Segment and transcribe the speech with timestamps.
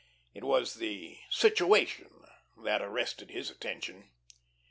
[0.33, 2.25] It was the "situation"
[2.57, 4.09] that arrested his attention.